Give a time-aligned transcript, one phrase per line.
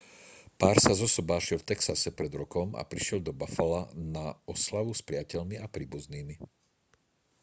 [0.61, 3.81] pár sa zosobášil v texase pred rokom a prišiel do buffala
[4.17, 6.35] na oslavu s priateľmi a príbuznými